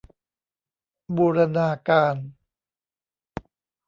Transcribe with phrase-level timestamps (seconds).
[1.17, 2.15] บูรณาการ